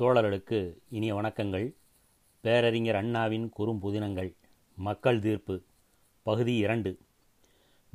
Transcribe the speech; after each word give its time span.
தோழர்களுக்கு 0.00 0.74
இனிய 0.90 1.16
வணக்கங்கள். 1.16 1.74
பேரறிஞர் 2.40 2.94
அண்ணாவின் 2.94 3.52
குறும்புதினங்கள் 3.58 4.34
மக்கள் 4.76 5.18
தீர்ப்பு. 5.18 5.62
பகுதி 6.22 6.56
இரண்டு. 6.56 6.98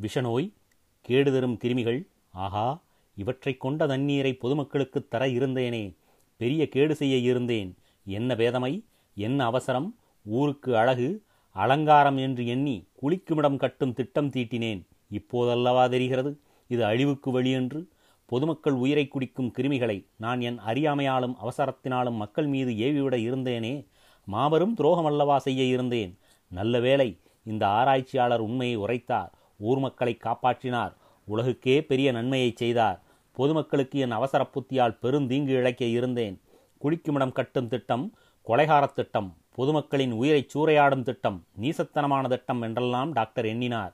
விஷநோய் 0.01 0.53
கேடு 1.01 1.31
தரும் 1.31 1.57
கிருமிகள். 1.63 2.07
ஆஹா 2.31 2.81
இவற்றை 3.15 3.57
கொண்ட 3.57 3.87
தண்ணீரை 3.87 4.37
பொதுமக்களுக்குத் 4.41 5.07
தர 5.07 5.25
இருந்தேனே. 5.25 5.95
பெரிய 6.37 6.69
கேடு 6.69 6.95
செய்ய 6.95 7.17
இருந்தேன். 7.17 7.75
என்ன 8.05 8.35
பேதமை? 8.35 8.83
என்ன 9.15 9.45
அவசரம்? 9.45 9.95
ஊருக்கு 10.23 10.77
அழகு 10.77 11.23
அலங்காரம் 11.51 12.17
என்று 12.17 12.47
எண்ணி 12.47 12.87
குளிக்குமிடம் 13.01 13.57
கட்டும் 13.57 13.93
திட்டம் 13.93 14.29
தீட்டினேன். 14.29 14.85
இப்போதல்லவா 15.11 15.89
தெரிகிறது? 15.89 16.39
இது 16.67 16.85
அழிவுக்கு 16.85 17.41
வழியென்று 17.41 17.85
பொதுமக்கள் 18.25 18.73
உயிரை 18.73 19.07
குடிக்கும் 19.07 19.53
கிருமிகளை 19.57 20.07
நான் 20.15 20.41
என் 20.41 20.59
அறியாமையாலும் 20.59 21.35
அவசரத்தினாலும் 21.43 22.13
மக்கள் 22.13 22.47
மீது 22.47 22.71
ஏவிவிட 22.71 23.13
இருந்தேனே. 23.13 23.87
மாபெரும் 24.25 24.73
துரோகம் 24.73 25.05
அல்லவா 25.05 25.37
செய்ய 25.39 25.63
இருந்தேன். 25.63 26.17
நல்ல 26.47 26.79
வேளை 26.79 27.19
இந்த 27.43 27.67
ஆராய்ச்சியாளர் 27.67 28.39
உண்மையை 28.39 28.75
உரைத்தார். 28.75 29.33
ஊர் 29.57 29.79
மக்களை 29.79 30.17
காப்பாற்றினார். 30.23 30.93
உலகுக்கே 31.27 31.81
பெரிய 31.81 32.11
நன்மையை 32.11 32.53
செய்தார். 32.55 33.01
பொதுமக்களுக்கு 33.31 33.99
என் 33.99 34.11
அவசர 34.11 34.45
புத்தியால் 34.45 34.97
பெருந்தீங்கு 35.01 35.53
இழைக்க 35.53 35.81
இருந்தேன். 35.89 36.41
குளிக்குமிடம் 36.81 37.31
கட்டும் 37.31 37.67
திட்டம் 37.67 38.13
கொலைகாரத் 38.47 38.93
திட்டம் 38.93 39.37
பொதுமக்களின் 39.55 40.11
உயிரை 40.11 40.47
சூறையாடும் 40.53 41.03
திட்டம் 41.03 41.45
நீசத்தனமான 41.61 42.27
திட்டம் 42.27 42.61
என்றெல்லாம் 42.61 43.11
டாக்டர் 43.11 43.45
எண்ணினார். 43.45 43.93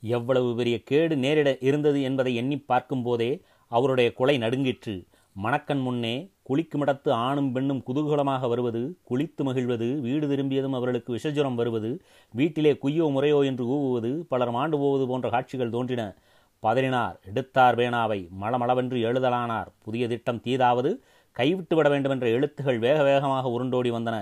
எவ்வளவு 0.00 0.54
பெரிய 0.56 0.82
கேடு 0.82 1.16
நேரிட 1.16 1.56
இருந்தது 1.60 2.02
என்பதை 2.02 2.34
எண்ணி 2.34 2.58
பார்க்கும்போதே 2.58 3.42
அவருடைய 3.70 4.08
கொலை 4.18 4.36
நடுங்கிற்று. 4.44 4.94
மணக்கண் 5.36 5.82
முன்னே 5.86 6.14
குளிக்குமிடத்து 6.48 7.10
ஆணும் 7.26 7.50
பெண்ணும் 7.54 7.82
குதூகலமாக 7.88 8.48
வருவது 8.48 8.80
குளித்து 9.08 9.42
மகிழ்வது 9.48 9.88
வீடு 10.06 10.26
திரும்பியதும் 10.30 10.76
அவர்களுக்கு 10.78 11.10
விஷஜுரம் 11.16 11.58
வருவது 11.60 11.90
வீட்டிலே 12.34 12.72
குய்யோ 12.82 13.06
முறையோ 13.16 13.38
என்று 13.50 13.64
ஊவுவது 13.74 14.10
பலர் 14.32 14.52
மாண்டு 14.56 14.78
போவது 14.78 15.04
போன்ற 15.10 15.28
காட்சிகள் 15.34 15.74
தோன்றின. 15.76 16.04
பதறினார் 16.62 17.16
எடுத்தார் 17.30 17.78
பேனாவை 17.80 18.20
மளமளவென்று 18.42 18.98
எழுதலானார். 19.08 19.70
புதிய 19.84 20.04
திட்டம் 20.12 20.42
தீதாவது 20.46 20.90
கைவிட்டு 21.36 21.74
விட 21.76 21.88
வேண்டுமென்ற 21.88 22.26
எழுத்துகள் 22.36 22.78
வேக 22.78 22.98
வேகமாக 23.02 23.48
உருண்டோடி 23.56 23.90
வந்தன. 23.96 24.16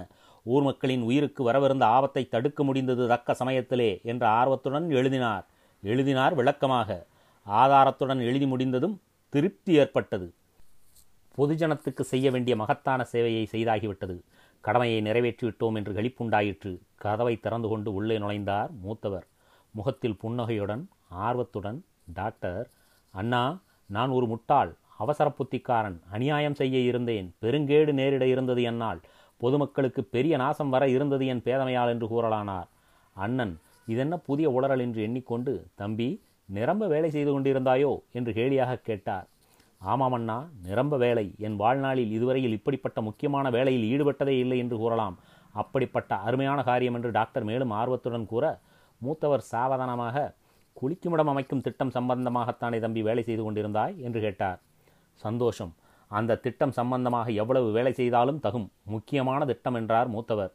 ஊர் 0.46 0.62
மக்களின் 0.62 1.02
உயிருக்கு 1.08 1.42
வரவிருந்த 1.50 1.84
ஆபத்தை 1.96 2.22
தடுக்க 2.34 2.64
முடிந்தது 2.64 3.04
தக்க 3.08 3.34
சமயத்திலே 3.34 3.90
என்ற 4.10 4.24
ஆர்வத்துடன் 4.38 4.86
எழுதினார். 4.90 5.44
எழுதினார் 5.82 6.34
விளக்கமாக. 6.34 7.06
ஆதாரத்துடன் 7.46 8.20
எழுதி 8.28 8.46
முடிந்ததும் 8.46 8.96
திருப்தி 9.32 9.72
ஏற்பட்டது. 9.72 10.26
பொதுஜனத்துக்கு 11.38 12.00
செய்ய 12.00 12.30
வேண்டிய 12.30 12.56
மகத்தான 12.56 13.06
சேவையை 13.12 13.42
செய்தாகிவிட்டது. 13.52 14.16
கடமையை 14.64 15.00
நிறைவேற்றிவிட்டோம் 15.02 15.76
என்று 15.76 15.92
களிப்புண்டாயிற்று. 15.92 16.72
கதவை 16.96 17.34
திறந்து 17.36 17.68
கொண்டு 17.68 17.94
உள்ளே 17.94 18.18
நுழைந்தார் 18.18 18.70
மூத்தவர். 18.80 19.26
முகத்தில் 19.74 20.16
புன்னகையுடன் 20.16 20.88
ஆர்வத்துடன் 21.08 21.78
டாக்டர் 22.14 22.70
அண்ணா 23.14 23.42
நான் 23.90 24.10
ஒரு 24.10 24.26
முட்டாள் 24.26 24.70
அவசர 24.96 25.28
புத்திக்காரன் 25.30 25.98
அநியாயம் 26.10 26.54
செய்ய 26.54 26.78
இருந்தேன் 26.78 27.34
பெருங்கேடு 27.42 27.92
நேரிட 27.92 28.22
இருந்தது 28.22 28.62
என்னால் 28.62 29.00
பொதுமக்களுக்கு 29.36 30.02
பெரிய 30.04 30.36
நாசம் 30.36 30.68
வர 30.68 30.88
இருந்தது 30.88 31.26
என் 31.26 31.44
பேதமையால் 31.44 31.88
என்று 31.88 32.06
கூறலானார். 32.06 32.68
அண்ணன் 33.16 33.54
இதென்ன 33.86 34.14
புதிய 34.18 34.46
உளறல் 34.50 34.80
என்று 34.80 35.02
எண்ணிக்கொண்டு 35.02 35.52
தம்பி 35.74 36.08
நிரம்ப 36.56 36.84
வேலை 36.92 37.10
செய்து 37.16 37.30
கொண்டிருந்தாயோ 37.32 37.92
என்று 38.18 38.32
கேலியாக 38.38 38.80
கேட்டார். 38.88 39.26
ஆமாம் 39.80 40.14
அண்ணா 40.16 40.36
நிரம்ப 40.66 40.94
வேலை. 41.04 41.26
என் 41.46 41.58
வாழ்நாளில் 41.62 42.14
இதுவரையில் 42.16 42.56
இப்படிப்பட்ட 42.58 43.00
முக்கியமான 43.08 43.50
வேலையில் 43.56 43.88
ஈடுபட்டதே 43.92 44.34
இல்லை 44.44 44.58
என்று 44.64 44.76
கூறலாம். 44.82 45.16
அப்படிப்பட்ட 45.54 46.14
அருமையான 46.28 46.58
காரியம் 46.62 46.96
என்று 46.98 47.10
டாக்டர் 47.18 47.46
மேலும் 47.50 47.74
ஆர்வத்துடன் 47.80 48.30
கூற 48.32 48.44
மூத்தவர் 49.00 49.44
சாவதானமாக 49.52 50.26
குளிக்குமிடம் 50.76 51.30
அமைக்கும் 51.32 51.62
திட்டம் 51.66 51.92
சம்பந்தமாகத்தானே 51.96 52.78
தம்பி 52.84 53.00
வேலை 53.08 53.22
செய்து 53.28 53.42
கொண்டிருந்தாய் 53.44 53.94
என்று 54.06 54.20
கேட்டார். 54.20 54.58
சந்தோஷம். 55.20 55.72
அந்த 56.10 56.38
திட்டம் 56.44 56.74
சம்பந்தமாக 56.78 57.30
எவ்வளவு 57.42 57.68
வேலை 57.76 57.92
செய்தாலும் 58.00 58.40
தகும் 58.44 58.68
முக்கியமான 58.94 59.40
திட்டம் 59.50 59.76
என்றார் 59.80 60.08
மூத்தவர். 60.14 60.52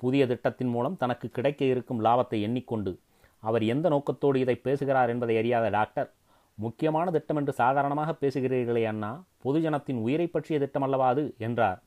புதிய 0.00 0.22
திட்டத்தின் 0.32 0.72
மூலம் 0.74 0.98
தனக்கு 1.02 1.26
கிடைக்க 1.36 1.62
இருக்கும் 1.72 2.00
லாபத்தை 2.06 2.38
எண்ணிக்கொண்டு 2.46 2.92
அவர் 3.42 3.64
எந்த 3.64 3.86
நோக்கத்தோடு 3.88 4.40
இதை 4.40 4.54
பேசுகிறார் 4.54 5.08
என்பதை 5.08 5.36
அறியாத 5.36 5.68
டாக்டர். 5.68 6.10
முக்கியமான 6.58 7.10
திட்டம் 7.10 7.36
என்று 7.36 7.52
சாதாரணமாக 7.52 8.10
பேசுகிறீர்களே 8.20 8.82
அண்ணா 8.84 9.12
பொதுஜனத்தின் 9.44 10.00
உயிரை 10.00 10.26
பற்றிய 10.26 10.58
திட்டம் 10.60 10.82
அல்லவா 10.82 11.06
அது? 11.08 11.24
என்றார். 11.38 11.80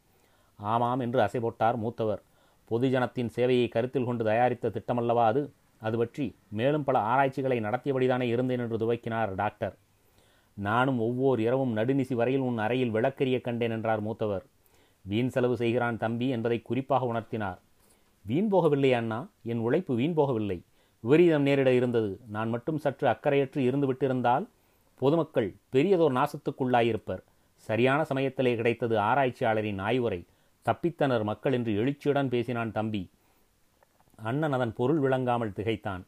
ஆமாம் 0.59 0.99
என்று 0.99 1.19
அசை 1.19 1.39
போட்டார் 1.39 1.77
மூத்தவர். 1.77 2.21
பொதுஜனத்தின் 2.71 3.31
சேவையை 3.35 3.67
கருத்தில் 3.69 4.05
கொண்டு 4.05 4.23
தயாரித்த 4.23 4.69
திட்டம் 4.69 4.97
அல்லவா 4.97 5.25
அது? 5.25 5.43
அது 5.81 5.97
பற்றி 5.97 6.25
மேலும் 6.49 6.83
பல 6.83 6.99
ஆராய்ச்சிகளை 6.99 7.57
நடத்தியபடிதானே 7.59 8.21
இருந்தேன் 8.21 8.59
என்று 8.59 8.77
துவக்கினார் 8.77 9.31
டாக்டர். 9.35 9.75
நானும் 10.57 10.99
ஒவ்வொரு 10.99 11.41
இரவும் 11.43 11.73
நடுநிசி 11.77 12.13
வரையில் 12.13 12.41
உன் 12.41 12.57
அறையில் 12.57 12.89
விளக்கரிய 12.89 13.37
கண்டேன் 13.41 13.71
என்றார் 13.71 14.01
மூத்தவர். 14.01 14.45
வீண் 15.05 15.29
செலவு 15.29 15.55
செய்கிறான் 15.55 15.97
தம்பி 15.97 16.27
என்பதை 16.29 16.61
குறிப்பாக 16.61 17.07
உணர்த்தினார். 17.13 17.59
வீண் 18.25 18.49
போகவில்லை 18.51 18.91
அண்ணா 18.91 19.19
என் 19.43 19.57
உழைப்பு 19.57 19.95
வீண் 19.95 20.17
போகவில்லை. 20.17 20.59
விபரீதம் 21.05 21.45
நேரிட 21.47 21.69
இருந்தது. 21.79 22.11
நான் 22.35 22.49
மட்டும் 22.49 22.79
சற்று 22.83 23.05
அக்கறையற்று 23.07 23.59
இருந்து 23.67 23.87
விட்டிருந்தால் 23.91 24.45
பொதுமக்கள் 25.01 25.49
பெரியதோர் 25.73 26.15
நாசத்துக்குள்ளாயிருப்பர். 26.19 27.21
சரியான 27.69 27.99
சமயத்திலே 28.03 28.51
கிடைத்தது 28.55 28.95
ஆராய்ச்சியாளரின் 29.09 29.81
ஆய்வுரை. 29.87 30.19
தப்பித்தனர் 30.65 31.23
மக்கள் 31.23 31.53
என்று 31.53 31.71
எழுச்சியுடன் 31.75 32.29
பேசினான் 32.29 32.71
தம்பி. 32.71 33.01
அண்ணன் 34.29 34.55
அதன் 34.57 34.73
பொருள் 34.73 34.99
விளங்காமல் 34.99 35.55
திகைத்தான். 35.57 36.03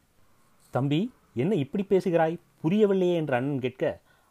தம்பி 0.74 1.00
என்ன 1.42 1.54
இப்படி 1.64 1.84
பேசுகிறாய்? 1.92 2.36
புரியவில்லையே 2.62 3.16
என்று 3.20 3.34
அண்ணன் 3.38 3.64
கேட்க 3.64 3.84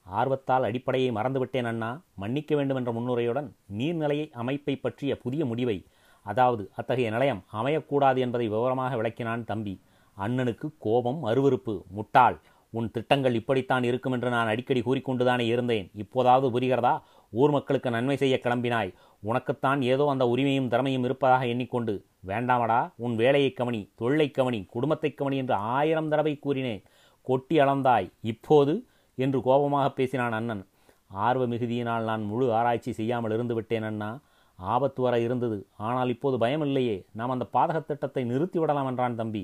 ஆர்வத்தால் 0.06 0.66
அடிப்படையை 0.70 1.10
மறந்துவிட்டேன் 1.12 1.70
அண்ணா. 1.72 1.92
மன்னிக்க 2.16 2.52
வேண்டும் 2.56 2.80
என்ற 2.80 2.92
முன்னுரையுடன் 2.98 3.50
நீர்நிலையை 3.78 4.28
அமைப்பை 4.42 4.76
பற்றிய 4.76 5.14
புதிய 5.24 5.46
முடிவை 5.46 5.78
அதாவது 6.26 6.64
அத்தகைய 6.76 7.10
நிலையம் 7.16 7.44
அமையக்கூடாது 7.60 8.20
என்பதை 8.26 8.48
விவரமாக 8.48 8.96
விளக்கினான் 9.02 9.44
தம்பி. 9.52 9.76
அண்ணனுக்கு 10.18 10.70
கோபம் 10.80 11.24
அருவறுப்பு 11.24 11.84
முட்டாள். 11.90 12.38
உன் 12.74 12.92
திட்டங்கள் 12.92 13.36
இப்படித்தான் 13.36 13.84
இருக்கும் 13.84 14.12
என்று 14.12 14.30
நான் 14.30 14.48
அடிக்கடி 14.48 14.82
கூறிக்கொண்டுதானே 14.82 15.40
இருந்தேன். 15.40 15.92
இப்போதாவது 15.94 16.60
புரிகிறதா? 16.60 17.00
ஊர் 17.34 17.52
மக்களுக்கு 17.52 17.90
நன்மை 17.92 18.16
செய்ய 18.16 18.40
கிளம்பினாய். 18.44 18.94
உனக்குத்தான் 19.24 19.82
ஏதோ 19.82 20.10
அந்த 20.10 20.26
உரிமையும் 20.26 20.68
திறமையும் 20.68 21.04
இருப்பதாக 21.04 21.46
எண்ணிக்கொண்டு 21.46 22.06
வேண்டாமடா 22.28 22.92
உன் 22.96 23.16
வேலையை 23.16 23.52
கவனி 23.54 23.92
தொழிலை 23.96 24.32
கவனி 24.32 24.66
குடும்பத்தை 24.66 25.14
கவனி 25.14 25.38
என்று 25.38 25.54
ஆயிரம் 25.54 26.10
தடவை 26.10 26.40
கூறினேன். 26.40 26.84
கொட்டி 27.22 27.60
அளந்தாய். 27.60 28.12
இப்போது? 28.22 28.86
என்று 29.16 29.42
கோபமாக 29.42 29.90
பேசினான் 29.90 30.32
அண்ணன். 30.32 30.64
ஆர்வ 31.08 31.48
மிகுதியினால் 31.48 32.04
நான் 32.04 32.24
முழு 32.24 32.54
ஆராய்ச்சி 32.54 32.92
செய்யாமல் 32.92 33.32
இருந்து 33.32 33.54
விட்டேன் 33.54 33.84
அண்ணா. 33.84 34.20
ஆபத்து 34.60 35.02
வர 35.02 35.20
இருந்தது. 35.20 35.58
ஆனால் 35.78 36.10
இப்போது 36.10 36.38
பயமில்லையே. 36.46 37.06
நாம் 37.14 37.30
அந்த 37.30 37.46
பாதக 37.54 37.86
திட்டத்தை 37.86 38.24
நிறுத்திவிடலாம் 38.26 38.86
என்றான் 38.86 39.16
தம்பி. 39.16 39.44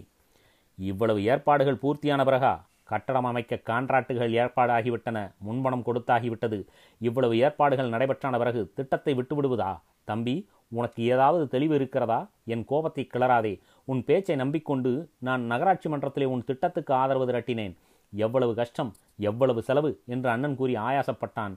இவ்வளவு 0.78 1.24
ஏற்பாடுகள் 1.24 1.82
பூர்த்தியான 1.82 2.22
பிறகா 2.26 2.54
கட்டடம் 2.84 3.26
அமைக்க 3.26 3.60
கான்ட்ராக்டுகள் 3.66 4.32
ஏற்பாடாகிவிட்டன 4.40 5.32
முன்பணம் 5.38 5.86
கொடுத்தாகிவிட்டது. 5.86 6.66
இவ்வளவு 7.00 7.38
ஏற்பாடுகள் 7.38 7.90
நடைபெற்றான 7.90 8.38
பிறகு 8.38 8.72
திட்டத்தை 8.76 9.14
விட்டுவிடுவதா? 9.14 9.80
தம்பி 10.04 10.48
உனக்கு 10.70 11.04
ஏதாவது 11.04 11.48
தெளிவு 11.48 11.76
இருக்கிறதா? 11.76 12.28
என் 12.46 12.66
கோபத்தை 12.66 13.10
கிளறாதே. 13.14 13.60
உன் 13.86 14.04
பேச்சை 14.04 14.36
நம்பிக்கொண்டு 14.36 15.10
நான் 15.20 15.42
நகராட்சி 15.42 15.90
மன்றத்திலே 15.90 16.24
உன் 16.24 16.44
திட்டத்துக்கு 16.44 16.94
ஆதரவு 16.94 17.28
திரட்டினேன். 17.32 17.76
எவ்வளவு 18.14 18.56
கஷ்டம் 18.56 18.94
எவ்வளவு 19.18 19.62
செலவு 19.62 20.02
என்று 20.06 20.30
அண்ணன் 20.30 20.56
கூறி 20.56 20.76
ஆயாசப்பட்டான். 20.76 21.54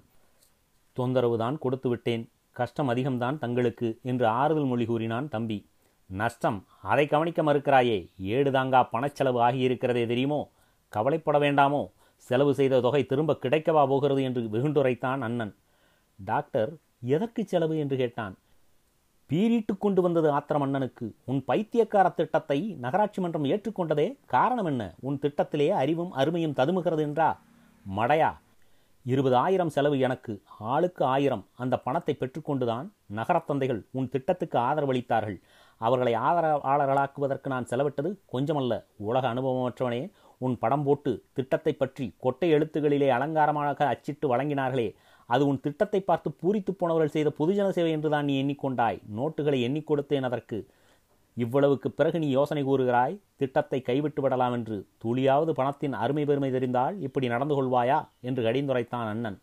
தொந்தரவுதான் 0.97 1.59
கொடுத்து 1.59 1.89
விட்டேன் 1.89 2.29
கஷ்டம் 2.53 2.89
அதிகம்தான் 2.89 3.39
தங்களுக்கு 3.39 3.99
என்று 4.03 4.27
ஆறுதல் 4.27 4.65
மொழி 4.65 4.85
கூறினான் 4.85 5.29
தம்பி. 5.29 5.67
நஷ்டம் 6.07 6.65
அதை 6.83 7.07
கவனிக்க 7.07 7.43
மறுக்கிறாயே. 7.43 8.11
ஏடுதாங்கா 8.23 8.89
பணச்செலவு 8.93 9.41
ஆகியிருக்கிறதே 9.41 10.07
தெரியுமோ? 10.07 10.51
கவலைப்பட 10.89 11.39
வேண்டாமோ? 11.39 11.91
செலவு 12.17 12.55
செய்த 12.55 12.81
தொகை 12.81 13.07
திரும்ப 13.07 13.39
கிடைக்கவா 13.43 13.89
போகிறது 13.89 14.23
என்று 14.23 14.41
வெகுண்டுரைத்தான் 14.41 15.21
அண்ணன். 15.21 15.55
டாக்டர் 16.17 16.73
எதற்கு 17.01 17.45
செலவு? 17.45 17.79
என்று 17.79 17.97
கேட்டான். 17.97 18.37
பீரிட்டு 19.31 19.79
கொண்டு 19.79 20.03
வந்தது 20.03 20.31
ஆத்திரம் 20.31 20.65
அண்ணனுக்கு. 20.65 21.13
உன் 21.25 21.45
பைத்தியக்கார 21.45 22.09
திட்டத்தை 22.09 22.77
நகராட்சி 22.81 23.21
மன்றம் 23.21 23.45
ஏற்றுக்கொண்டதே 23.45 24.19
காரணம் 24.27 24.65
என்ன? 24.65 24.95
உன் 25.01 25.19
திட்டத்திலே 25.19 25.69
அறிவும் 25.69 26.13
அருமையும் 26.13 26.55
ததுமுகிறது 26.55 26.99
என்றா? 26.99 27.41
மடையா. 27.97 28.37
இருபது 29.05 29.37
ஆயிரம் 29.37 29.69
செலவு 29.69 29.99
எனக்கு. 29.99 30.43
ஆளுக்கு 30.59 31.05
ஆயிரம். 31.05 31.47
அந்த 31.57 31.79
பணத்தை 31.79 32.17
பெற்றுக்கொண்டுதான் 32.21 32.89
நகரத்தந்தைகள் 33.15 33.85
உன் 33.91 34.09
திட்டத்துக்கு 34.09 34.59
ஆதரவளித்தார்கள். 34.59 35.41
அவர்களை 35.77 36.15
ஆதரவாளர்களாக்குவதற்கு 36.15 37.47
நான் 37.47 37.67
செலவிட்டது 37.67 38.11
கொஞ்சமல்ல. 38.33 38.85
உலக 38.97 39.35
அனுபவமற்றவனே 39.35 40.11
உன் 40.39 40.59
படம் 40.59 40.83
போட்டு 40.83 41.25
திட்டத்தை 41.33 41.73
பற்றி 41.73 42.15
கொட்டை 42.19 42.53
எழுத்துகளிலே 42.55 43.09
அலங்காரமாக 43.09 43.87
அச்சிட்டு 43.87 44.37
வழங்கினார்களே 44.37 44.89
அது 45.29 45.47
உன் 45.47 45.61
திட்டத்தை 45.61 46.01
பார்த்து 46.01 46.29
பூரித்து 46.43 46.71
போனவர்கள் 46.71 47.15
செய்த 47.15 47.33
பொதுஜன 47.39 47.69
சேவை 47.69 47.91
என்றுதான் 47.91 48.25
நீ 48.25 48.35
எண்ணிக்கொண்டாய். 48.43 48.99
நோட்டுகளை 49.17 49.61
எண்ணிக் 49.61 49.89
கொடுத்தேன் 49.93 50.23
அதற்கு. 50.23 50.59
இவ்வளவுக்கு 51.35 51.91
பிறகு 51.91 52.19
நீ 52.19 52.29
யோசனை 52.29 52.63
கூறுகிறாய் 52.65 53.21
திட்டத்தை 53.37 53.81
கைவிட்டு 53.81 54.23
விடலாம் 54.23 54.53
என்று. 54.53 54.87
துளியாவது 55.05 55.51
பணத்தின் 55.51 55.93
அருமை 55.93 56.25
பெருமை 56.25 56.51
தெரிந்தால் 56.51 57.01
இப்படி 57.01 57.27
நடந்து 57.29 57.55
கொள்வாயா? 57.57 57.99
என்று 58.21 58.43
கடிந்துரைத்தான் 58.43 59.09
அண்ணன். 59.13 59.39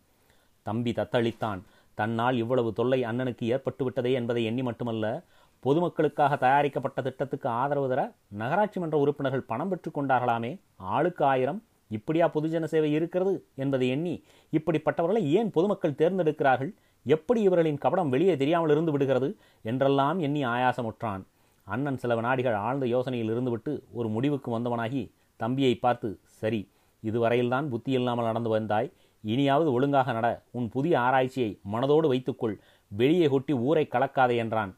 தம்பி 0.63 0.91
தத்தளித்தான். 0.91 1.62
தன்னால் 1.97 2.38
இவ்வளவு 2.38 2.74
தொல்லை 2.74 3.03
அண்ணனுக்கு 3.03 3.44
ஏற்பட்டு 3.44 3.83
விட்டதே 3.83 4.12
என்பதை 4.12 4.45
எண்ணி 4.45 4.63
மட்டுமல்ல 4.63 5.24
பொதுமக்களுக்காக 5.65 6.38
தயாரிக்கப்பட்ட 6.38 7.01
திட்டத்துக்கு 7.01 7.50
ஆதரவு 7.50 7.89
தர 7.89 8.01
நகராட்சி 8.42 8.80
மன்ற 8.80 8.98
உறுப்பினர்கள் 8.98 9.50
பணம் 9.51 9.69
பெற்றுக் 9.69 9.98
கொண்டார்களாமே. 9.98 10.60
ஆளுக்கு 10.77 11.25
ஆயிரம். 11.25 11.63
இப்படியா 11.88 12.25
பொதுஜன 12.33 12.63
சேவை 12.63 12.92
இருக்கிறது 12.92 13.33
என்பதை 13.56 13.88
எண்ணி 13.89 14.24
இப்படிப்பட்டவர்களை 14.54 15.21
ஏன் 15.39 15.51
பொதுமக்கள் 15.51 16.00
தேர்ந்தெடுக்கிறார்கள்? 16.01 16.71
எப்படி 17.06 17.42
இவர்களின் 17.42 17.80
கபடம் 17.86 18.10
வெளியே 18.10 18.38
தெரியாமல் 18.38 18.69
இருந்து 18.69 18.92
விடுகிறது 18.92 19.30
என்றெல்லாம் 19.62 20.19
எண்ணி 20.19 20.45
ஆயாசமுற்றான். 20.45 21.24
அண்ணன் 21.68 21.98
சில 21.98 22.16
வினாடிகள் 22.16 22.57
ஆழ்ந்த 22.66 22.86
யோசனையில் 22.86 23.31
இருந்துவிட்டு 23.33 23.74
ஒரு 23.92 24.07
முடிவுக்கு 24.07 24.59
வந்தவனாகி 24.59 25.04
தம்பியை 25.39 25.75
பார்த்து 25.75 26.09
சரி 26.42 26.62
இதுவரையில்தான் 27.04 27.68
புத்தி 27.69 27.92
இல்லாமல் 27.92 28.25
நடந்து 28.25 28.50
வந்தாய். 28.50 28.92
இனியாவது 29.24 29.69
ஒழுங்காக 29.74 30.12
நட. 30.12 30.27
உன் 30.51 30.69
புதிய 30.69 30.95
ஆராய்ச்சியை 31.00 31.51
மனதோடு 31.74 32.07
வைத்துக்கொள். 32.07 32.56
வெளியே 32.92 33.27
கொட்டி 33.27 33.54
ஊரை 33.68 33.88
கலக்காதே 33.92 34.36
என்றான். 34.36 34.71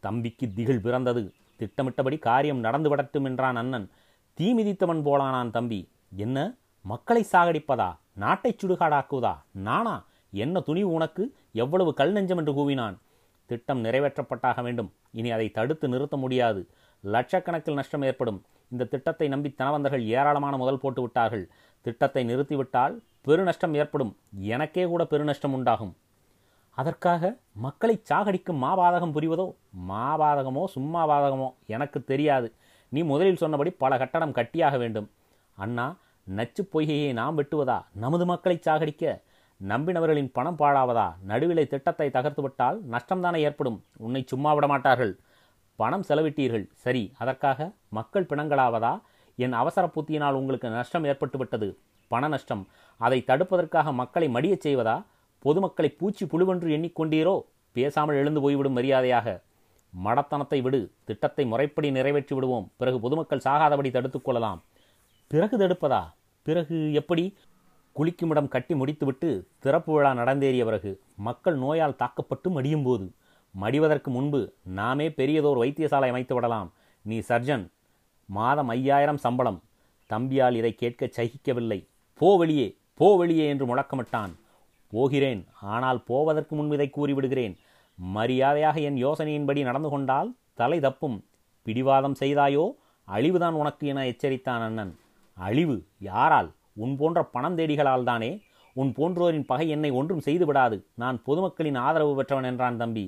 தம்பிக்கு 0.00 0.52
திகில் 0.54 0.82
பிறந்தது. 0.82 1.32
திட்டமிட்டபடி 1.56 2.18
காரியம் 2.18 2.58
நடந்து 2.58 2.88
விடட்டும் 2.88 3.24
என்றான் 3.24 3.56
அண்ணன். 3.56 3.90
தீ 4.34 4.54
மிதித்தவன் 4.54 5.04
போலானான் 5.04 5.50
தம்பி. 5.50 5.88
என்ன? 6.16 6.54
மக்களை 6.82 7.26
சாகடிப்பதா? 7.32 7.96
நாட்டை 8.12 8.56
சுடுகாடாக்குவதா? 8.62 9.34
நானா? 9.52 10.04
என்ன 10.30 10.60
துணிவு 10.60 10.90
உனக்கு? 10.90 11.34
எவ்வளவு 11.52 11.94
கல் 11.94 12.12
நெஞ்சம் 12.12 12.38
என்று 12.38 12.52
கூவினான். 12.52 12.98
திட்டம் 13.46 13.84
நிறைவேற்றப்பட்டாக 13.84 14.62
வேண்டும். 14.62 14.92
இனி 15.10 15.30
அதை 15.30 15.50
தடுத்து 15.50 15.88
நிறுத்த 15.88 16.16
முடியாது. 16.16 16.68
லட்சக்கணக்கில் 17.04 17.72
நஷ்டம் 17.72 18.02
ஏற்படும். 18.02 18.44
இந்த 18.70 18.84
திட்டத்தை 18.84 19.28
நம்பி 19.28 19.54
தனவந்தர்கள் 19.58 20.04
ஏராளமான 20.04 20.56
முதல் 20.56 20.78
போட்டு 20.78 21.00
விட்டார்கள். 21.00 21.48
திட்டத்தை 21.80 22.24
நிறுத்திவிட்டால் 22.24 23.00
பெருநஷ்டம் 23.26 23.74
ஏற்படும். 23.74 24.16
எனக்கே 24.38 24.84
கூட 24.84 25.04
பெருநஷ்டம் 25.04 25.52
உண்டாகும். 25.52 25.96
அதற்காக 26.80 27.36
மக்களை 27.54 28.02
சாகடிக்கும் 28.10 28.62
மாபாதகம் 28.62 29.14
புரிவதோ? 29.16 29.46
மாபாதகமோ? 29.88 30.64
சும்மா 30.64 31.00
பாதகமோ 31.08 31.48
எனக்கு 31.66 32.04
தெரியாது. 32.04 32.48
நீ 32.88 33.00
முதலில் 33.02 33.36
சொன்னபடி 33.36 33.70
பல 33.70 33.98
கட்டடம் 33.98 34.32
கட்டியாக 34.32 34.78
வேண்டும். 34.78 35.10
அண்ணா 35.56 35.86
நச்சு 36.24 36.68
பொய்கையை 36.72 37.12
நாம் 37.12 37.38
வெட்டுவதா? 37.38 37.78
நமது 37.94 38.26
மக்களை 38.26 38.60
சாகடிக்க 38.62 39.22
நம்பினவர்களின் 39.68 40.30
பணம் 40.32 40.58
பாழாவதா? 40.58 41.06
நடுவிலை 41.28 41.66
திட்டத்தை 41.66 42.08
தகர்த்துவிட்டால் 42.08 42.78
நஷ்டம்தானே 42.90 43.36
ஏற்படும்? 43.36 43.84
உன்னை 43.96 44.24
சும்மா 44.26 44.54
விட 44.54 44.66
மாட்டார்கள் 44.66 45.18
பணம் 45.76 46.04
செலவிட்டீர்கள். 46.08 46.66
சரி 46.74 47.12
அதற்காக 47.18 47.70
மக்கள் 47.88 48.28
பிணங்களாவதா? 48.30 49.00
என் 49.36 49.52
அவசர 49.52 49.90
புத்தியினால் 49.94 50.38
உங்களுக்கு 50.40 50.68
நஷ்டம் 50.68 51.04
ஏற்பட்டுவிட்டது. 51.04 51.68
பண 52.08 52.28
நஷ்டம். 52.28 52.64
அதை 52.96 53.24
தடுப்பதற்காக 53.26 53.92
மக்களை 53.92 54.28
மடியச் 54.28 54.64
செய்வதா? 54.66 54.96
பொதுமக்களை 55.40 55.90
பூச்சி 55.90 56.26
புழுவென்று 56.26 56.68
எண்ணிக்கொண்டீரோ? 56.68 57.42
பேசாமல் 57.72 58.14
எழுந்து 58.14 58.40
போய்விடும் 58.40 58.72
மரியாதையாக. 58.72 59.40
மடத்தனத்தை 60.04 60.62
விடு 60.62 60.90
திட்டத்தை 61.04 61.44
முறைப்படி 61.44 61.90
நிறைவேற்றி 61.90 62.34
விடுவோம். 62.34 62.70
பிறகு 62.76 63.00
பொதுமக்கள் 63.00 63.44
சாகாதபடி 63.44 63.90
தடுத்துக் 63.90 64.24
கொள்ளலாம். 64.24 64.62
பிறகு 65.26 65.56
தடுப்பதா? 65.58 66.02
பிறகு 66.42 66.92
எப்படி? 66.92 67.36
குளிக்குமிடம் 67.96 68.48
கட்டி 68.48 68.74
முடித்துவிட்டு 68.74 69.46
திறப்பு 69.58 69.92
விழா 69.92 70.12
நடந்தேறிய 70.12 70.64
பிறகு 70.64 71.00
மக்கள் 71.16 71.56
நோயால் 71.56 71.96
தாக்கப்பட்டு 71.96 72.50
மடியும் 72.50 72.82
போது 72.82 73.12
மடிவதற்கு 73.60 74.10
முன்பு 74.10 74.52
நாமே 74.62 75.08
பெரியதோர் 75.08 75.60
வைத்தியசாலை 75.62 76.08
அமைத்து 76.08 76.34
விடலாம். 76.34 76.72
நீ 77.02 77.18
சர்ஜன் 77.18 77.70
மாதம் 78.26 78.68
ஐயாயிரம் 78.68 79.16
சம்பளம். 79.16 79.62
தம்பியால் 80.10 80.54
இதை 80.54 80.74
கேட்க 80.74 81.06
சகிக்கவில்லை. 81.06 81.88
போ 82.14 82.36
வெளியே 82.36 82.76
போ 82.94 83.16
வெளியே 83.16 83.48
என்று 83.48 83.66
முழக்கமிட்டான். 83.66 84.32
போகிறேன். 84.90 85.42
ஆனால் 85.60 86.02
போவதற்கு 86.02 86.56
முன்பு 86.56 86.74
இதை 86.74 86.88
கூறிவிடுகிறேன். 86.96 87.54
மரியாதையாக 87.94 88.80
என் 88.80 89.00
யோசனையின்படி 89.06 89.62
நடந்து 89.62 89.88
கொண்டால் 89.88 90.28
தலை 90.54 90.80
தப்பும். 90.80 91.18
பிடிவாதம் 91.62 92.16
செய்தாயோ? 92.20 92.64
அழிவுதான் 93.08 93.52
உனக்கு 93.52 93.86
என 93.86 94.04
எச்சரித்தான் 94.04 94.64
அண்ணன். 94.66 94.92
அழிவு 95.36 95.76
யாரால்? 95.98 96.50
உன் 96.74 96.96
போன்ற 96.96 97.22
பணம் 97.24 97.58
தேடிகளால் 97.58 98.04
தானே? 98.04 98.30
உன் 98.72 98.92
போன்றோரின் 98.96 99.44
பகை 99.46 99.68
என்னை 99.68 99.90
ஒன்றும் 99.90 100.20
செய்து 100.20 100.46
விடாது. 100.46 100.76
நான் 100.94 101.22
பொதுமக்களின் 101.26 101.78
ஆதரவு 101.78 102.14
பெற்றவன் 102.14 102.44
என்றான் 102.44 102.76
தம்பி. 102.76 103.04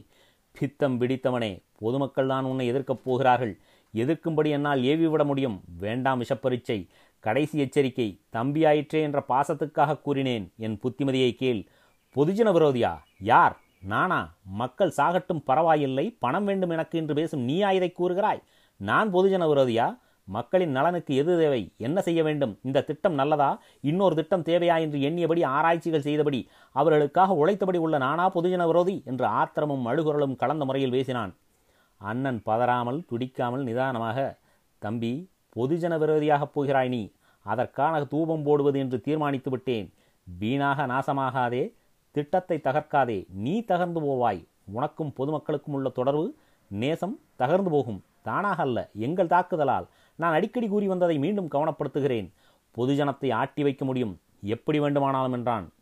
பித்தம் 0.58 0.96
பிடித்தவனே 1.00 1.52
பொதுமக்கள் 1.78 2.26
தான் 2.26 2.44
உன்னை 2.44 2.66
எதிர்க்கப் 2.72 3.04
போகிறார்கள். 3.04 3.54
எதிர்க்கும்படி 3.94 4.48
என்னால் 4.50 4.82
ஏவி 4.82 5.06
விட 5.06 5.24
முடியும். 5.24 5.60
வேண்டாம் 5.78 6.20
விஷப்பரீட்சை 6.22 6.78
கடைசி 7.22 7.58
எச்சரிக்கை 7.58 8.20
தம்பியாயிற்றே 8.32 9.00
என்ற 9.00 9.24
பாசத்துக்காக 9.28 10.00
கூறினேன். 10.00 10.52
என் 10.56 10.78
புத்திமதியை 10.82 11.34
கேள். 11.34 11.68
பொதுஜன 12.16 12.48
விரோதியா? 12.56 12.98
யார்? 13.18 13.60
நானா? 13.82 14.34
மக்கள் 14.44 14.92
சாகட்டும் 14.96 15.44
பரவாயில்லை. 15.44 16.16
பணம் 16.18 16.44
வேண்டும் 16.44 16.70
எனக்கு 16.70 16.98
என்று 16.98 17.14
பேசும் 17.14 17.40
நீயா 17.40 17.70
இதை 17.70 17.92
கூறுகிறாய்? 17.92 18.42
நான் 18.76 19.14
பொதுஜன 19.14 19.46
விரோதியா? 19.46 19.98
மக்களின் 20.24 20.70
நலனுக்கு 20.70 21.16
எது 21.16 21.38
தேவை? 21.38 21.72
என்ன 21.76 22.00
செய்ய 22.00 22.22
வேண்டும்? 22.22 22.58
இந்த 22.62 22.82
திட்டம் 22.82 23.14
நல்லதா? 23.14 23.60
இன்னொரு 23.80 24.14
திட்டம் 24.14 24.42
தேவையா 24.42 24.80
என்று 24.80 24.98
எண்ணியபடி 24.98 25.44
ஆராய்ச்சிகள் 25.44 26.00
செய்தபடி 26.00 26.48
அவர்களுக்காக 26.72 27.32
உழைத்தபடி 27.32 27.78
உள்ள 27.78 27.98
நானா 27.98 28.30
பொதுஜன 28.30 28.66
விரோதி? 28.66 29.02
என்று 29.04 29.26
ஆத்திரமும் 29.26 29.86
அழுகுரலும் 29.86 30.36
கலந்த 30.36 30.64
முறையில் 30.64 30.90
பேசினான். 30.90 31.36
அண்ணன் 31.96 32.42
பதறாமல் 32.46 33.04
துடிக்காமல் 33.12 33.62
நிதானமாக 33.62 34.38
தம்பி 34.78 35.30
பொதுஜன 35.56 35.94
விரோதியாகப் 35.98 36.54
போகிறாய் 36.54 36.88
நீ. 36.88 37.10
அதற்கான 37.46 38.04
தூபம் 38.04 38.42
போடுவது 38.42 38.78
என்று 38.78 39.00
தீர்மானித்து 39.00 39.50
விட்டேன். 39.50 39.92
வீணாக 40.38 40.86
நாசமாகாதே 40.86 41.72
திட்டத்தை 42.10 42.60
தகர்க்காதே 42.64 43.26
நீ 43.32 43.60
தகர்ந்து 43.60 44.00
போவாய். 44.00 44.46
உனக்கும் 44.72 45.12
பொதுமக்களுக்கும் 45.18 45.76
உள்ள 45.78 45.88
தொடர்பு 45.88 46.34
நேசம் 46.68 47.20
தகர்ந்து 47.38 47.68
போகும். 47.68 48.02
தானாக 48.22 48.62
அல்ல 48.62 48.90
எங்கள் 48.96 49.26
தாக்குதலால். 49.26 49.86
நான் 50.14 50.32
அடிக்கடி 50.32 50.68
கூறி 50.68 50.86
வந்ததை 50.86 51.18
மீண்டும் 51.18 51.48
கவனப்படுத்துகிறேன். 51.50 52.28
பொதுஜனத்தை 52.76 53.32
ஆட்டி 53.32 53.62
வைக்க 53.62 53.84
முடியும். 53.84 54.20
எப்படி 54.42 54.80
வேண்டுமானாலும் 54.80 55.32
என்றான். 55.32 55.72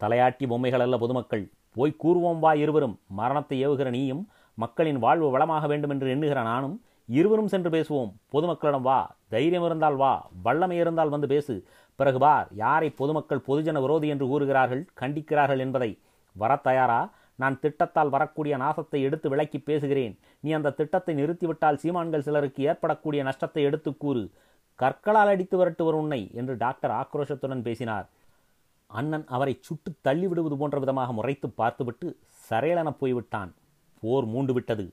தலையாட்டி 0.00 0.46
பொம்மைகள் 0.46 0.80
அல்ல 0.80 0.98
பொதுமக்கள். 0.98 1.44
போய் 1.74 1.96
கூறுவோம் 2.04 2.38
வா 2.38 2.52
இருவரும். 2.54 2.98
மரணத்தை 3.08 3.68
ஏவுகிற 3.68 3.88
நீயும் 3.88 4.28
மக்களின் 4.54 4.98
வாழ்வு 4.98 5.30
வளமாக 5.30 5.66
வேண்டும் 5.66 5.90
என்று 5.90 6.10
எண்ணுகிற 6.10 6.42
நானும் 6.42 6.76
இருவரும் 7.06 7.48
சென்று 7.48 7.70
பேசுவோம். 7.70 8.12
பொதுமக்களிடம் 8.32 8.80
வா. 8.80 9.16
தைரியம் 9.28 9.64
இருந்தால் 9.64 9.96
வா. 9.96 10.28
வல்லமை 10.42 10.76
இருந்தால் 10.76 11.08
வந்து 11.08 11.26
பேசு. 11.26 11.64
பிறகு 11.94 12.18
பார் 12.18 12.48
யாரை 12.54 12.90
பொதுமக்கள் 12.90 13.42
பொதுஜன 13.48 13.80
விரோதி 13.80 14.08
என்று 14.08 14.26
கூறுகிறார்கள் 14.26 14.86
கண்டிக்கிறார்கள் 15.00 15.58
என்பதை. 15.58 15.98
வரத் 16.32 16.62
தயாரா? 16.62 17.10
நான் 17.34 17.58
திட்டத்தால் 17.60 18.08
வரக்கூடிய 18.08 18.56
நாசத்தை 18.56 19.02
எடுத்து 19.02 19.28
விளக்கி 19.28 19.58
பேசுகிறேன். 19.58 20.18
நீ 20.40 20.50
அந்த 20.50 20.70
திட்டத்தை 20.70 21.14
நிறுத்திவிட்டால் 21.14 21.78
சீமான்கள் 21.82 22.18
சிலருக்கு 22.18 22.64
ஏற்படக்கூடிய 22.64 23.22
நஷ்டத்தை 23.22 23.62
எடுத்து 23.62 23.96
கூறு. 23.96 24.30
கற்களால் 24.74 25.26
அடித்து 25.26 25.56
விரட்டுவர் 25.58 25.92
உன்னை 25.92 26.30
என்று 26.34 26.56
டாக்டர் 26.56 26.90
ஆக்ரோஷத்துடன் 26.90 27.60
பேசினார். 27.60 28.08
அண்ணன் 28.86 29.24
அவரை 29.26 29.58
சுட்டு 29.60 29.92
தள்ளிவிடுவது 30.04 30.56
போன்ற 30.56 30.78
விதமாக 30.78 31.12
முறைத்து 31.12 31.50
பார்த்துவிட்டு 31.50 32.16
சரையலென 32.50 32.90
போய்விட்டான். 32.90 33.54
போர் 34.00 34.24
மூண்டு 34.24 34.52
விட்டது 34.52 34.92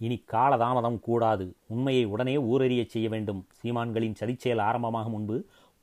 இனி 0.00 0.16
காலதாமதம் 0.32 1.00
கூடாது. 1.00 1.44
உண்மையை 1.66 2.04
உடனே 2.04 2.36
ஊரறியச் 2.36 2.92
செய்ய 2.94 3.08
வேண்டும். 3.08 3.40
சீமான்களின் 3.60 4.16
சதிச்செயல் 4.20 4.60
ஆரம்பமாகும் 4.60 5.14
முன்பு 5.16 5.36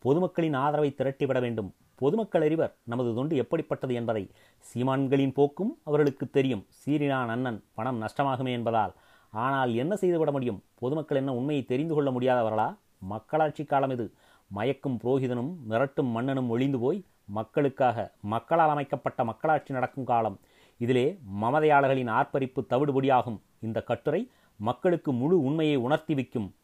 பொதுமக்களின் 0.05 0.57
ஆதரவை 0.63 0.89
திரட்டிவிட 0.97 1.39
வேண்டும். 1.41 1.69
பொதுமக்கள் 1.95 2.41
அறிவர் 2.41 2.73
நமது 2.83 3.15
தொண்டு 3.15 3.35
எப்படிப்பட்டது 3.35 3.93
என்பதை. 3.93 4.23
சீமான்களின் 4.69 5.33
போக்கும் 5.33 5.71
அவர்களுக்கு 5.83 6.29
தெரியும். 6.29 6.65
சீரினான் 6.79 7.33
அண்ணன் 7.35 7.63
பணம் 7.73 8.01
நஷ்டமாகுமே 8.01 8.51
என்பதால். 8.51 8.93
ஆனால் 9.33 9.71
என்ன 9.75 9.95
செய்துவிட 9.95 10.31
முடியும்? 10.31 10.63
பொதுமக்கள் 10.75 11.17
என்ன 11.17 11.31
உண்மையை 11.33 11.63
தெரிந்து 11.65 11.93
கொள்ள 11.93 12.11
முடியாதவர்களா? 12.11 12.69
மக்களாட்சி 12.97 13.63
காலம் 13.63 13.89
இது. 13.89 14.05
மயக்கும் 14.51 14.99
புரோகிதனும் 15.03 15.51
மிரட்டும் 15.69 16.11
மன்னனும் 16.11 16.49
ஒளிந்து 16.49 16.79
போய் 16.79 16.99
மக்களுக்காக 17.25 18.05
மக்களால் 18.21 18.69
அமைக்கப்பட்ட 18.69 19.23
மக்களாட்சி 19.23 19.73
நடக்கும் 19.73 20.05
காலம். 20.05 20.37
இதிலே 20.77 21.19
மமதையாளர்களின் 21.41 22.09
ஆர்ப்பரிப்பு 22.09 22.65
தவிடுபொடியாகும். 22.69 23.39
இந்த 23.59 23.81
கட்டுரை 23.81 24.29
மக்களுக்கு 24.55 25.13
முழு 25.13 25.39
உண்மையை 25.39 25.75
உணர்த்தி 25.75 26.13
வைக்கும். 26.13 26.55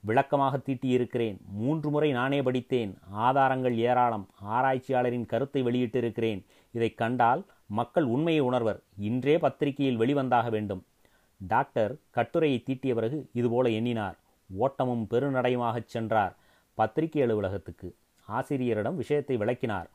விளக்கமாக 0.00 0.56
தீட்டியிருக்கிறேன். 0.56 1.36
மூன்று 1.52 1.90
முறை 1.90 2.12
நானே 2.12 2.42
படித்தேன். 2.42 2.98
ஆதாரங்கள் 3.10 3.76
ஏராளம். 3.76 4.28
ஆராய்ச்சியாளரின் 4.44 5.26
கருத்தை 5.26 5.62
வெளியிட்டிருக்கிறேன். 5.62 6.44
இதை 6.72 6.94
கண்டால் 6.94 7.44
மக்கள் 7.66 8.04
உண்மையை 8.04 8.42
உணர்வர். 8.42 8.80
இன்றே 8.98 9.38
பத்திரிகையில் 9.38 9.98
வெளிவந்தாக 9.98 10.50
வேண்டும். 10.50 10.84
டாக்டர் 11.38 11.96
கட்டுரையை 12.10 12.62
தீட்டிய 12.62 12.94
பிறகு 12.94 13.28
இதுபோல 13.32 13.68
எண்ணினார். 13.68 14.18
ஓட்டமும் 14.56 15.06
பெருநடையுமாகச் 15.10 15.86
சென்றார். 15.86 16.36
பத்திரிகை 16.74 17.22
அலுவலகத்துக்கு 17.22 17.94
ஆசிரியரிடம் 18.26 18.96
விஷயத்தை 18.96 19.36
விளக்கினார். 19.36 19.90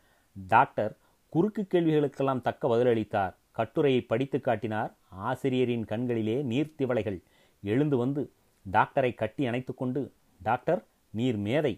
டாக்டர் 0.48 0.98
குறுக்கு 1.30 1.68
கேள்விகளுக்கெல்லாம் 1.74 2.42
தக்க 2.42 2.68
பதிலளித்தார். 2.68 3.36
கட்டுரையை 3.58 4.02
படித்து 4.12 4.38
காட்டினார். 4.42 4.92
ஆசிரியரின் 5.30 5.86
கண்களிலே 5.92 6.38
நீர்த்திவளைகள் 6.52 7.20
எழுந்து 7.64 7.98
வந்து 8.04 8.22
டாக்டரை 8.66 9.12
கட்டி 9.22 9.44
அணைத்து 9.50 9.74
கொண்டு 9.74 10.02
டாக்டர் 10.42 10.82
நீர் 11.14 11.40
மேதை 11.46 11.74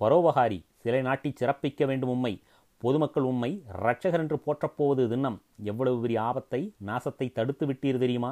பரோபகாரி 0.00 0.58
சிலை 0.82 1.00
நாட்டி 1.08 1.30
சிறப்பிக்க 1.40 1.86
வேண்டும் 1.90 2.12
உம்மை. 2.14 2.34
பொதுமக்கள் 2.82 3.26
உம்மை 3.30 3.50
இரட்சகர் 3.76 4.22
என்று 4.24 4.36
போற்றப்போவது 4.44 5.02
தின்னம் 5.08 5.38
எவ்வளவு 5.70 5.98
பெரிய 6.04 6.18
ஆபத்தை 6.28 6.60
நாசத்தை 6.88 7.26
தடுத்து 7.38 7.64
விட்டீர் 7.66 8.02
தெரியுமா? 8.04 8.30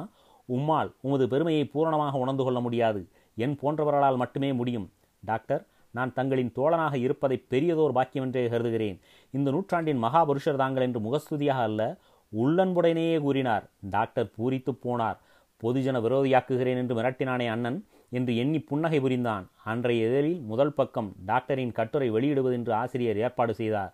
உம்மால் 0.49 0.89
உமது 1.05 1.25
பெருமையை 1.33 1.65
பூரணமாக 1.73 2.21
உணர்ந்து 2.23 2.43
கொள்ள 2.43 2.59
முடியாது. 2.59 3.01
என் 3.37 3.55
போன்றவர்களால் 3.61 4.21
மட்டுமே 4.21 4.49
முடியும். 4.53 4.87
டாக்டர் 5.23 5.63
நான் 5.93 6.13
தங்களின் 6.13 6.51
தோழனாக 6.55 6.95
இருப்பதை 7.05 7.37
பெரியதோர் 7.51 7.95
பாக்கியம் 7.97 8.25
என்றே 8.25 8.43
கருதுகிறேன். 8.53 8.97
இந்த 9.33 9.47
நூற்றாண்டின் 9.51 10.03
மகாபுருஷர் 10.03 10.61
தாங்கள் 10.63 10.85
என்று 10.87 10.99
முகஸ்துதியாக 10.99 11.67
அல்ல 11.69 11.83
உள்ளன்புடனேயே 12.33 13.17
கூறினார். 13.21 13.65
டாக்டர் 13.95 14.33
பூரித்து 14.37 14.71
போனார். 14.85 15.17
பொதுஜன 15.63 15.97
விரோதியாக்குகிறேன் 16.05 16.79
என்று 16.81 16.95
மிரட்டினானே 16.99 17.47
அண்ணன் 17.53 17.79
என்று 18.17 18.33
எண்ணி 18.37 18.59
புன்னகை 18.59 18.99
புரிந்தான். 18.99 19.45
அன்றைய 19.63 20.07
இதழில் 20.09 20.41
முதல் 20.41 20.73
பக்கம் 20.73 21.09
டாக்டரின் 21.29 21.73
கட்டுரை 21.79 22.09
வெளியிடுவது 22.11 22.53
என்று 22.53 22.73
ஆசிரியர் 22.73 23.17
ஏற்பாடு 23.17 23.53
செய்தார். 23.53 23.93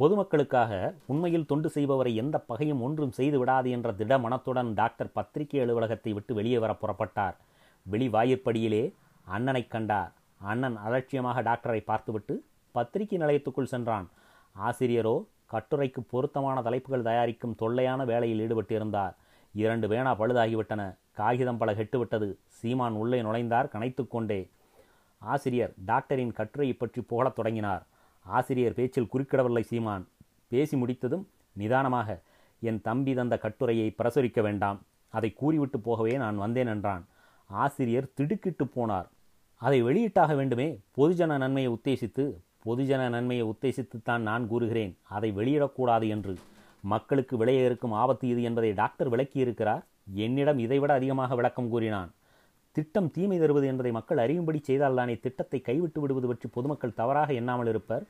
பொதுமக்களுக்காக 0.00 0.72
உண்மையில் 1.06 1.46
தொண்டு 1.46 1.68
செய்பவரை 1.74 2.14
எந்த 2.14 2.38
பகையும் 2.50 2.82
ஒன்றும் 2.86 3.16
செய்து 3.18 3.38
விடாது 3.38 3.68
என்ற 3.76 3.92
திட 3.92 4.18
மனத்துடன் 4.18 4.70
டாக்டர் 4.74 5.10
பத்திரிகை 5.12 5.60
அலுவலகத்தை 5.60 6.12
விட்டு 6.12 6.34
வெளியே 6.34 6.58
வர 6.58 6.72
புறப்பட்டார். 6.72 7.36
வெளி 7.86 8.08
வாயிற்படியிலே 8.08 8.84
அண்ணனை 9.26 9.66
கண்டார். 9.66 10.12
அண்ணன் 10.50 10.76
அலட்சியமாக 10.76 11.42
டாக்டரை 11.42 11.80
பார்த்துவிட்டு 11.90 12.36
பத்திரிகை 12.74 13.18
நிலையத்துக்குள் 13.18 13.72
சென்றான். 13.74 14.06
ஆசிரியரோ 14.56 15.16
கட்டுரைக்கு 15.48 16.02
பொருத்தமான 16.02 16.62
தலைப்புகள் 16.62 17.02
தயாரிக்கும் 17.02 17.54
தொல்லையான 17.54 18.04
வேலையில் 18.04 18.40
ஈடுபட்டிருந்தார். 18.40 19.14
இரண்டு 19.54 19.88
வேணா 19.88 20.14
பழுதாகிவிட்டன. 20.14 20.82
காகிதம் 21.12 21.58
பல 21.58 21.74
கெட்டுவிட்டது. 21.74 22.28
சீமான் 22.46 22.92
உள்ளே 22.92 23.22
நுழைந்தார் 23.22 23.70
கனைத்து 23.72 24.08
கொண்டே. 24.08 24.50
ஆசிரியர் 25.18 25.72
டாக்டரின் 25.84 26.32
கட்டுரையை 26.32 26.76
பற்றி 26.76 27.02
புகழத் 27.02 27.34
தொடங்கினார். 27.34 27.86
ஆசிரியர் 28.24 28.74
பேச்சில் 28.74 29.08
குறுக்கிடவில்லை 29.12 29.60
சீமான். 29.60 30.08
பேசி 30.48 30.76
முடித்ததும் 30.76 31.28
நிதானமாக 31.52 32.20
என் 32.60 32.80
தம்பி 32.80 33.14
தந்த 33.14 33.38
கட்டுரையை 33.38 33.94
பிரசுரிக்க 33.98 34.40
வேண்டாம். 34.40 34.80
அதை 35.08 35.32
கூறிவிட்டு 35.32 35.78
போகவே 35.78 36.12
நான் 36.16 36.36
வந்தேன் 36.36 36.66
என்றான். 36.66 37.06
ஆசிரியர் 37.46 38.12
திடுக்கிட்டு 38.14 38.64
போனார். 38.64 39.08
அதை 39.54 39.82
வெளியிட்டாக 39.82 40.36
வேண்டுமே. 40.36 40.78
பொதுஜன 40.96 41.36
நன்மையை 41.36 41.72
உத்தேசித்து 41.72 42.24
பொதுஜன 42.64 43.08
நன்மையை 43.08 43.46
உத்தேசித்துத்தான் 43.46 44.18
நான் 44.18 44.46
கூறுகிறேன். 44.46 44.96
அதை 45.02 45.32
வெளியிடக்கூடாது 45.36 46.08
என்று. 46.08 46.36
மக்களுக்கு 46.80 47.36
விளைய 47.36 47.64
இருக்கும் 47.64 47.92
ஆபத்து 47.92 48.28
இது 48.28 48.42
என்பதை 48.42 48.72
டாக்டர் 48.72 49.10
விளக்கியிருக்கிறார். 49.10 49.84
என்னிடம் 50.14 50.58
இதைவிட 50.58 50.92
அதிகமாக 50.92 51.34
விளக்கம் 51.34 51.68
கூறினான். 51.68 52.10
திட்டம் 52.72 53.10
தீமை 53.10 53.38
தருவது 53.38 53.66
என்பதை 53.66 53.92
மக்கள் 53.92 54.18
அறியும்படி 54.18 54.62
செய்தால்தானே 54.66 55.20
திட்டத்தை 55.20 55.60
கைவிட்டு 55.60 56.00
விடுவது 56.00 56.26
பற்றி 56.26 56.48
பொதுமக்கள் 56.52 56.94
தவறாக 56.94 57.32
எண்ணாமல் 57.32 57.66
இருப்பர்? 57.66 58.04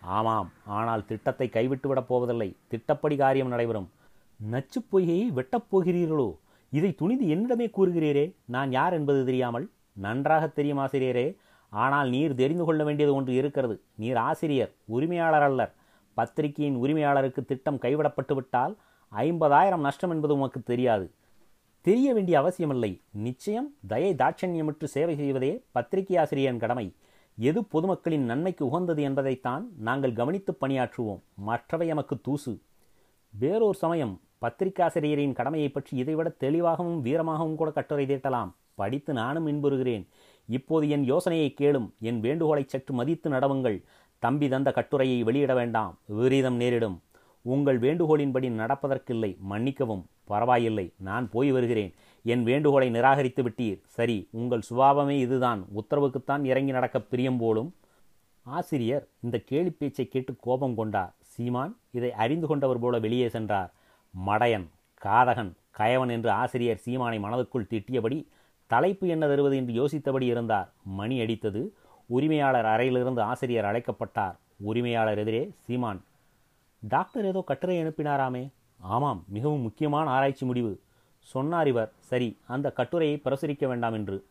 ஆமாம். 0.00 0.52
ஆனால் 0.66 1.04
திட்டத்தை 1.04 1.48
கைவிட்டு 1.48 1.88
விடப் 1.88 2.08
போவதில்லை. 2.08 2.56
திட்டப்படி 2.68 3.16
காரியம் 3.16 3.48
நடைபெறும். 3.48 3.90
நச்சு 4.50 4.80
பொய்கையை 4.92 5.26
வெட்டப் 5.26 5.66
போகிறீர்களோ? 5.72 6.34
இதை 6.70 6.94
துணிந்து 6.94 7.26
என்னிடமே 7.26 7.70
கூறுகிறீரே. 7.76 8.34
நான் 8.44 8.70
யார் 8.70 8.92
என்பது 8.92 9.24
தெரியாமல்? 9.24 9.70
நன்றாக 9.92 10.46
தெரியும் 10.46 10.78
ஆசிரியரே. 10.78 11.36
ஆனால் 11.72 12.08
நீர் 12.08 12.34
தெரிந்து 12.34 12.64
கொள்ள 12.64 12.84
வேண்டியது 12.84 13.14
ஒன்று 13.14 13.34
இருக்கிறது. 13.34 13.80
நீர் 13.96 14.16
ஆசிரியர் 14.16 14.72
உரிமையாளர் 14.84 15.42
அல்லர். 15.42 15.72
பத்திரிகையின் 16.14 16.78
உரிமையாளருக்கு 16.82 17.44
திட்டம் 17.44 17.78
கைவிடப்பட்டுவிட்டால் 17.78 18.74
ஐம்பதாயிரம் 19.12 19.86
நஷ்டம் 19.86 20.10
என்பது 20.10 20.34
உமக்கு 20.34 20.62
தெரியாது. 20.62 21.10
தெரிய 21.80 22.14
வேண்டிய 22.14 22.38
அவசியமில்லை. 22.38 23.00
நிச்சயம் 23.12 23.74
தயை 23.86 24.14
தாட்சண்யமிட்டு 24.14 24.84
சேவை 24.84 25.16
செய்வதே 25.16 25.62
பத்திரிகை 25.72 26.16
ஆசிரியரின் 26.16 26.58
கடமை. 26.58 26.94
எது 27.38 27.64
பொதுமக்களின் 27.64 28.24
நன்மைக்கு 28.24 28.66
உகந்தது 28.66 29.02
என்பதைத்தான் 29.02 29.68
நாங்கள் 29.78 30.12
கவனித்து 30.12 30.56
பணியாற்றுவோம். 30.60 31.22
மற்றவை 31.34 31.88
எமக்கு 31.88 32.20
தூசு. 32.20 32.60
வேறொரு 33.38 33.74
சமயம் 33.74 34.20
பத்திரிகாசிரியரின் 34.40 35.32
கடமையை 35.32 35.68
பற்றி 35.68 35.96
இதைவிட 35.96 36.28
தெளிவாகவும் 36.28 37.04
வீரமாகவும் 37.04 37.54
கூட 37.54 37.70
கட்டுரை 37.70 38.06
தீட்டலாம். 38.06 38.50
படித்து 38.74 39.12
நானும் 39.12 39.46
இன்புறுகிறேன். 39.46 40.04
இப்போது 40.58 40.84
என் 40.94 41.04
யோசனையை 41.04 41.48
கேளும் 41.60 41.88
என் 42.08 42.20
வேண்டுகோளை 42.20 42.64
சற்று 42.66 42.92
மதித்து 42.94 43.28
நடவுங்கள். 43.30 43.78
தம்பி 44.22 44.46
தந்த 44.48 44.70
கட்டுரையை 44.72 45.18
வெளியிட 45.28 45.52
வேண்டாம் 45.54 45.92
விபரீதம் 46.06 46.58
நேரிடும். 46.62 46.96
உங்கள் 47.52 47.78
வேண்டுகோளின்படி 47.84 48.48
நடப்பதற்கில்லை 48.60 49.30
மன்னிக்கவும். 49.50 50.02
பரவாயில்லை 50.24 50.86
நான் 51.08 51.26
போய் 51.32 51.50
வருகிறேன். 51.52 51.92
என் 52.32 52.44
வேண்டுகோளை 52.48 52.88
நிராகரித்து 52.90 53.42
விட்டீர். 53.42 53.80
சரி 53.96 54.18
உங்கள் 54.40 54.68
சுபாவமே 54.70 55.16
இதுதான். 55.26 55.62
உத்தரவுக்குத்தான் 55.80 56.44
இறங்கி 56.50 56.72
நடக்க 56.72 57.00
பிரியம் 57.12 57.40
போலும். 57.42 57.70
ஆசிரியர் 58.46 59.04
இந்த 59.24 59.36
கேலி 59.50 59.70
பேச்சை 59.70 60.04
கேட்டு 60.08 60.32
கோபம் 60.46 60.78
கொண்டார். 60.80 61.12
சீமான் 61.32 61.72
இதை 61.90 62.12
அறிந்து 62.24 62.46
கொண்டவர் 62.46 62.82
போல 62.84 62.98
வெளியே 62.98 63.28
சென்றார். 63.28 63.70
மடையன் 64.26 64.66
காதகன் 65.02 65.52
கயவன் 65.78 66.12
என்று 66.16 66.30
ஆசிரியர் 66.42 66.82
சீமானை 66.84 67.18
மனதுக்குள் 67.24 67.70
திட்டியபடி 67.72 68.18
தலைப்பு 68.66 69.08
என்ன 69.08 69.26
தருவது 69.26 69.56
என்று 69.56 69.86
யோசித்தபடி 69.86 70.22
இருந்தார். 70.22 70.72
மணி 70.84 71.20
அடித்தது. 71.20 71.68
உரிமையாளர் 72.06 72.64
அறையிலிருந்து 72.64 73.22
ஆசிரியர் 73.22 73.64
அழைக்கப்பட்டார். 73.64 74.38
உரிமையாளர் 74.56 75.18
எதிரே 75.18 75.50
சீமான். 75.64 76.04
டாக்டர் 76.88 77.24
ஏதோ 77.24 77.42
கட்டுரை 77.46 77.84
அனுப்பினாராமே. 77.84 78.48
ஆமாம் 78.80 79.24
மிகவும் 79.28 79.60
முக்கியமான 79.60 80.10
ஆராய்ச்சி 80.10 80.46
முடிவு. 80.46 80.80
சொன்னார் 81.18 81.68
இவர். 81.68 81.92
சரி 81.98 82.38
அந்த 82.46 82.72
கட்டுரையை 82.72 83.20
பிரசுரிக்க 83.24 83.66
வேண்டாம் 83.66 83.92
என்று. 83.92 84.24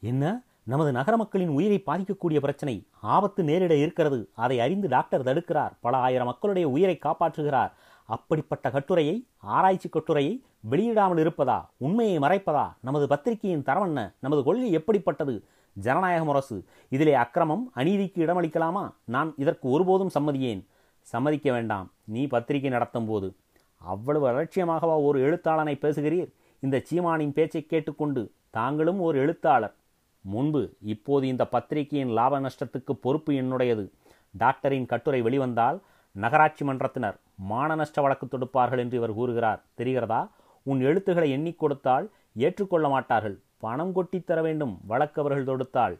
என்ன? 0.00 0.42
நமது 0.62 0.92
நகர 0.92 1.16
மக்களின் 1.16 1.48
உயிரை 1.48 1.82
பாதிக்கக்கூடிய 1.86 2.38
பிரச்சனை 2.38 2.86
ஆபத்து 3.00 3.42
நேரிட 3.42 3.70
இருக்கிறது. 3.70 4.28
அதை 4.34 4.60
அறிந்து 4.60 4.88
டாக்டர் 4.88 5.24
தடுக்கிறார். 5.24 5.72
பல 5.80 5.96
ஆயிரம் 5.96 6.26
மக்களுடைய 6.26 6.68
உயிரை 6.68 6.98
காப்பாற்றுகிறார். 7.04 7.72
அப்படிப்பட்ட 8.04 8.70
கட்டுரையை 8.70 9.26
ஆராய்ச்சி 9.36 9.88
கட்டுரையை 9.88 10.42
வெளியிடாமல் 10.70 11.22
இருப்பதா? 11.24 11.66
உண்மையை 11.76 12.18
மறைப்பதா? 12.18 12.72
நமது 12.80 13.08
பத்திரிகையின் 13.08 13.62
தரம் 13.62 13.82
என்ன? 13.82 14.12
நமது 14.18 14.42
கொள்கை 14.42 14.72
எப்படிப்பட்டது? 14.72 15.44
ஜனநாயக 15.72 16.24
முரசு 16.24 16.64
இதிலே 16.88 17.14
அக்கிரமம் 17.14 17.72
அநீதிக்கு 17.76 18.24
இடமளிக்கலாமா? 18.26 18.94
நான் 19.04 19.34
இதற்கு 19.36 19.70
ஒருபோதும் 19.70 20.10
சம்மதியேன். 20.14 20.64
சம்மதிக்க 21.00 21.52
வேண்டாம். 21.52 21.90
நீ 22.04 22.26
பத்திரிகை 22.26 22.70
நடத்தும் 22.70 23.06
போது 23.06 23.34
அவ்வளவு 23.76 24.28
அலட்சியமாகவா 24.28 25.04
ஒரு 25.04 25.18
எழுத்தாளனை 25.20 25.74
பேசுகிறீர்? 25.84 26.32
இந்த 26.60 26.82
சீமானின் 26.90 27.32
பேச்சை 27.32 27.66
கேட்டுக்கொண்டு 27.66 28.30
தாங்களும் 28.50 29.00
ஒரு 29.00 29.18
எழுத்தாளர். 29.18 29.74
முன்பு 30.20 30.74
இப்போது 30.82 31.26
இந்த 31.26 31.44
பத்திரிகையின் 31.44 32.08
லாப 32.08 32.40
நஷ்டத்துக்கு 32.40 32.92
பொறுப்பு 33.00 33.32
என்னுடையது. 33.32 33.90
டாக்டரின் 34.30 34.86
கட்டுரை 34.86 35.22
வெளிவந்தால் 35.22 35.78
நகராட்சி 36.12 36.64
மன்றத்தினர் 36.64 37.16
மான 37.34 37.74
நஷ்ட 37.74 38.02
வழக்கு 38.02 38.26
தொடுப்பார்கள் 38.26 38.78
என்று 38.78 38.96
இவர் 38.96 39.14
கூறுகிறார். 39.14 39.64
தெரிகிறதா? 39.78 40.28
உன் 40.70 40.80
எழுத்துக்களை 40.80 41.30
எண்ணிக் 41.30 41.58
கொடுத்தால் 41.58 42.06
ஏற்றுக்கொள்ள 42.36 42.86
மாட்டார்கள். 42.88 43.36
பணம் 43.58 43.92
கொட்டி 43.92 44.18
தர 44.20 44.42
வேண்டும். 44.42 44.74
வழக்கு 44.86 45.20
அவர்கள் 45.20 45.48
தொடுத்தால். 45.48 45.94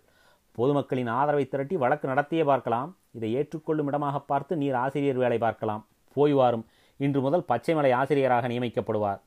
பொதுமக்களின் 0.53 1.07
ஆதரவை 1.07 1.49
திரட்டி 1.49 1.77
வழக்கு 1.77 2.09
நடத்தியே 2.09 2.45
பார்க்கலாம். 2.45 2.97
இதை 3.11 3.35
ஏற்றுக்கொள்ளும் 3.35 3.87
இடமாக 3.87 4.21
பார்த்து 4.21 4.57
நீர் 4.57 4.75
ஆசிரியர் 4.75 5.17
வேலை 5.17 5.39
பார்க்கலாம். 5.39 5.87
போய் 6.15 6.33
வாரும். 6.33 6.67
இன்று 6.97 7.21
முதல் 7.21 7.45
பச்சைமலை 7.49 7.93
ஆசிரியராக 7.93 8.49
நியமிக்கப்படுவார். 8.49 9.21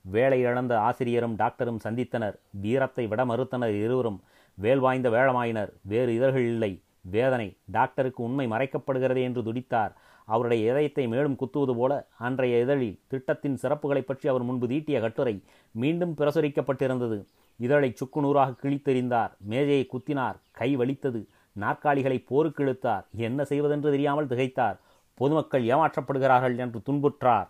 வேலை 0.00 0.40
இழந்த 0.40 0.80
ஆசிரியரும் 0.80 1.36
டாக்டரும் 1.36 1.80
சந்தித்தனர். 1.84 2.36
வீரத்தை 2.50 3.06
விட 3.06 3.24
மறுத்தனர் 3.24 3.74
இருவரும். 3.84 4.20
வேல் 4.54 4.78
வாய்ந்த 4.78 5.10
வேளமாயினர் 5.10 5.72
வேறு 5.82 6.14
இதழ்கள் 6.14 6.46
இல்லை. 6.46 6.72
வேதனை. 7.00 7.56
டாக்டருக்கு 7.70 8.22
உண்மை 8.22 8.46
மறைக்கப்படுகிறதே 8.48 9.22
என்று 9.22 9.42
துடித்தார். 9.42 9.92
அவருடைய 10.28 10.62
இதயத்தை 10.70 11.04
மேலும் 11.12 11.36
குத்துவது 11.40 11.74
போல 11.78 11.92
அன்றைய 12.26 12.62
இதழில் 12.64 12.98
திட்டத்தின் 13.12 13.58
சிறப்புகளை 13.62 14.02
பற்றி 14.04 14.26
அவர் 14.32 14.46
முன்பு 14.48 14.66
தீட்டிய 14.72 14.98
கட்டுரை 15.04 15.34
மீண்டும் 15.74 16.14
பிரசுரிக்கப்பட்டிருந்தது. 16.20 17.18
இதழை 17.60 17.90
சுக்குநூறாக 18.00 18.56
கிழித்தெறிந்தார் 18.62 19.32
மேஜையை 19.52 19.84
குத்தினார் 19.94 20.36
கை 20.58 20.70
வலித்தது 20.80 21.20
நாற்காலிகளை 21.56 22.18
போருக்கு 22.30 22.62
இழுத்தார் 22.64 23.06
என்ன 23.28 23.44
செய்வதென்று 23.50 23.88
தெரியாமல் 23.94 24.30
திகைத்தார் 24.32 24.76
பொதுமக்கள் 25.20 25.64
ஏமாற்றப்படுகிறார்கள் 25.72 26.56
என்று 26.64 26.80
துன்புற்றார். 26.88 27.48